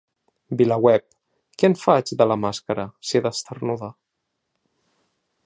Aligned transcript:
VilaWeb: 0.61 1.03
Què 1.63 1.69
en 1.71 1.75
faig, 1.81 2.13
de 2.21 2.27
la 2.31 2.39
màscara, 2.47 2.87
si 3.11 3.21
he 3.21 3.23
d’esternudar? 3.27 3.93